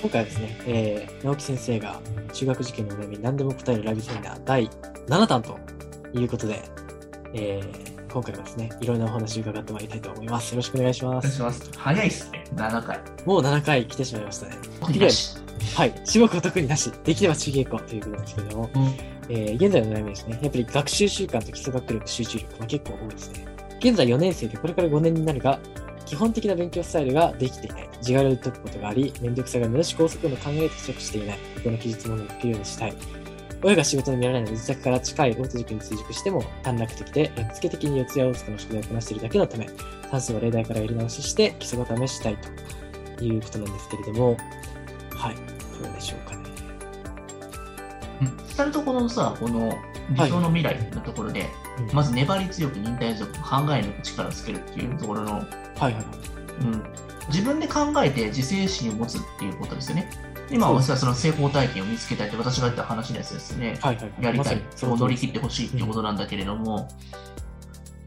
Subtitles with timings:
[0.00, 2.00] 今回はですね、えー、直木先生が
[2.32, 4.68] 中学受験のお悩み何でも答えるライブセミナー第
[5.08, 5.58] 7弾と
[6.14, 6.62] いうことで、
[7.34, 10.52] えー、今回はですね、いろんなお話を伺ってまいりたいと思います。
[10.52, 11.36] よろしくお願いしまお願いす。
[11.36, 11.70] します。
[11.76, 12.44] 早いっすね。
[12.54, 13.00] 7回。
[13.24, 14.56] もう7回来てしまいましたね。
[15.74, 15.94] はい。
[16.10, 18.82] 種目は特になし、できれば中稽古ということなんですけれども、うん
[19.30, 23.46] えー現在の悩みですね、やっぱり学習習慣と基礎学力、集中力、まあ、結構多いですね。
[23.80, 25.58] 現在4年生でこれから5年になるが、
[26.08, 27.88] 基本的な勉強スタイルができていない。
[27.98, 31.38] 自我流で解くことがあり、めんどくさが目の試行錯誤の考えで着していない。
[31.62, 32.94] この記述ものを解くようにしたい。
[33.62, 39.68] 親が仕事に見られないので自宅から近い大手塾に追塾しても短絡的で、やっつけ的に四谷大塚の宿題をこなしているだけのため、
[40.10, 42.38] 算数は例題からやり直しして基礎固めしたい
[43.18, 44.36] ということなんですけれども、
[45.10, 45.34] はい。
[45.82, 46.42] どうでしょうかね。
[48.22, 49.74] うん二人とこのさ、この
[50.10, 51.48] 理想の未来のところで、うん
[51.92, 55.44] まず粘り強く忍耐強く考え抜く力をつけるっていうところの、はい
[55.80, 55.94] はい。
[56.62, 56.82] うん、
[57.28, 60.10] 自分で考えて自制心を持つっていうことですよね。
[60.50, 63.78] 今はその成功体験を見つけたいって私が言った話のやつですね。
[63.80, 64.24] はいはいはい。
[64.24, 66.88] やりたい、ま乗り切ってほしいっていうことなんだけれども、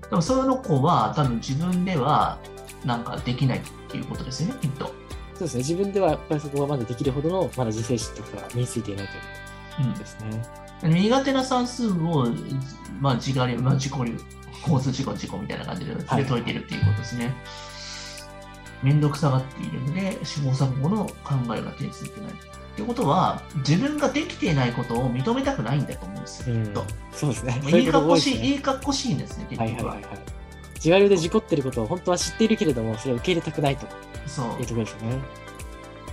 [0.09, 2.38] でもその子は多分自分では
[2.83, 4.88] なんかできないっていうことですよね、きっと。
[4.88, 5.57] そうですね。
[5.59, 10.29] 自分ではやっぱりそこはまだできるほどの、まだ自制心とかが身についていないということですね。
[10.31, 10.41] うん、
[10.83, 12.27] 苦手な算数を、
[12.99, 14.17] まあ、自我流、まあ、自己流、
[14.61, 17.33] 交通事故、事故みたいな感じで解いてるっていうことですね。
[18.83, 22.31] めんどくさがっているので、試行錯誤の考えが手についてない。
[22.31, 26.85] っていうことは、自分ができていないことを認めたくないんだと思うんですよ、うんきっと。
[27.11, 27.61] そうですね。
[27.67, 29.93] いいかっこしい、いいかっこしいんですね、結局は。
[29.93, 30.19] はいはいはいはい。
[30.75, 33.85] 自我流で事故ってることを本当は知っているけれども、それを受け入れたくないと
[34.25, 34.66] そういう。
[34.66, 35.19] ところですよね。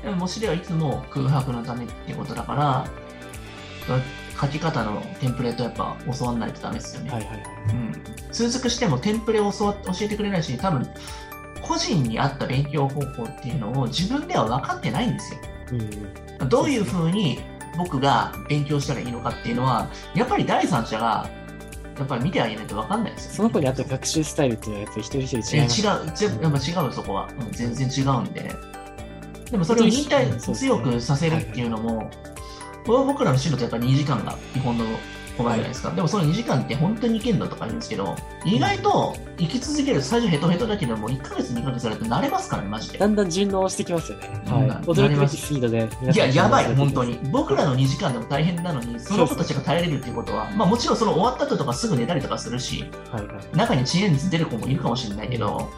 [0.03, 2.87] でも模試ではいつも空白のためってことだから、
[4.41, 7.11] 書き方のテンプレートやっぱ教わんないとダメですよね。
[7.11, 7.45] はいはいはい。
[7.71, 10.89] うん、通塾してもテンプレを教わ教えてくれないし、多分
[11.63, 15.41] 個人に合った勉強方法っていうのを自分では分かってないんですよ。
[15.73, 15.81] うん
[16.43, 16.49] うん。
[16.49, 17.41] どういうふうに
[17.77, 21.29] 僕が勉強したらいいのかっていうのは、やっぱり第三者が
[21.99, 25.87] やっぱり見てあげないと分かんないですよ、その子に合った学習スタイルっていうのはやっぱり一人一人違います。
[25.87, 27.29] え違う、ぜやっぱ違うよ、そこは。
[27.41, 28.53] うん全然違うんで。
[29.51, 32.11] でもそれを忍耐強くさせるっていうのも、
[32.89, 34.85] 僕らの進路ってやっぱり2時間が基本の
[35.39, 35.91] コマじゃないですか。
[35.93, 42.99] でもその2時間って本当にいけんのとか言うんですけど、意外と生き続ける、最初ヘトヘトだけども、1ヶ月、2ヶ月やると慣れますからね、マジで。
[42.99, 44.43] だんだん順応してきますよね。
[44.47, 44.69] うんはい。
[44.83, 47.19] 驚くべきスピードで皆いや、やばい、本当に。
[47.31, 52.91] 僕らの2時間でも大変なのに、その子たちが耐えれるっていうことは、まあもちろんその終わった後とかすぐ寝たりとかするし。
[53.13, 53.57] はいはい。
[53.57, 55.71] 中に遅延率出る子もいるかもしれないけど、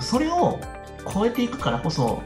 [0.00, 0.58] それを
[1.12, 2.22] 超えていくからこそ、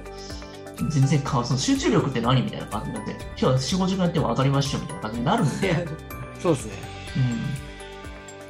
[0.88, 1.46] 全然変わる。
[1.46, 5.86] その集中力って何みたいな感じになって、今日は4、5時間やっても当たり前っしょみたいな感じになるんで、
[6.40, 6.72] そうですね。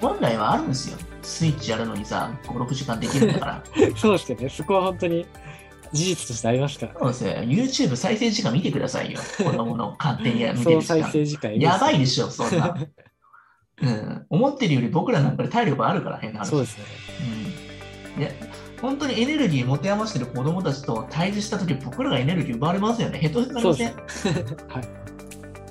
[0.03, 0.99] うん、本来はあるんですよ。
[1.23, 3.65] スイッチやるのにさ、5、6時間できるんだから。
[3.97, 4.49] そうですよね。
[4.49, 5.27] そこは本当に
[5.93, 6.95] 事実としてありますから。
[6.99, 7.31] そうですよ。
[7.43, 9.21] YouTube 再生時間見てくださいよ。
[9.37, 11.11] 子供の勝手に見てる時間。
[11.11, 12.77] 生時間やばいでししょ、そんな。
[13.83, 16.51] うん、思ってるより僕らなんかで体力あるから変な話。
[16.51, 16.85] そうですね。
[18.15, 18.35] うん、で
[18.81, 23.19] 本当にエネルギー持て余してる子供たちと対峙したとき、僕らがエネルギー奪われますよね。
[23.19, 23.95] ヘトヘトになりません。
[23.95, 24.89] はい。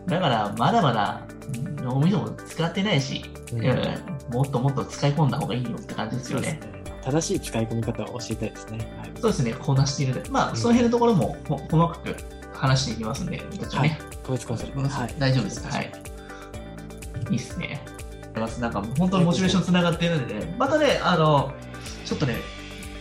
[0.07, 1.21] だから、まだまだ
[1.55, 6.59] うん脳みそも使ってないし、うんうんもっともっと使い込んだ方がいいよって感じですよね。
[7.03, 8.77] 正しい使い込み方を教えたいですね。
[8.99, 9.11] はい。
[9.19, 12.15] そうですね、こなしているので、まあ、うんその辺のところもほ細かく
[12.53, 14.79] 話していきますんで、僕たちはね、個別コンサル。
[14.81, 15.15] はい。
[15.17, 15.67] 大丈夫です。
[15.67, 15.91] はい。
[17.31, 17.81] いいっすね。
[18.59, 21.51] なんか本当にモチベーションつながっているので、ね、またね、あの、
[22.05, 22.35] ちょっとね、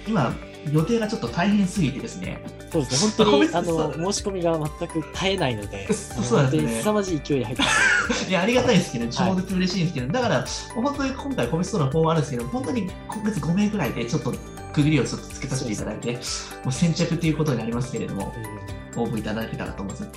[0.08, 0.34] 今、
[0.72, 3.24] 予定がちょっと大変すぎてですね、そうですね。
[3.26, 6.80] 本当に、 あの、申し込みが全く絶えないので、 そうですね。
[6.80, 7.68] 凄まじい勢いで入ってま
[8.14, 8.28] す。
[8.30, 14.32] いや、ありがたいですけど、超絶嬉しいんですけど、だから、本当に今回、個別相談法もあるんですけど、本当に今月5名ぐらいで、ちょっと
[14.72, 16.18] 区切りをちょっとつけさせていただいて、も
[16.68, 18.32] う先着ということになりますけれども、
[18.96, 19.02] うん。
[19.02, 20.08] 応募いただけたらと思います。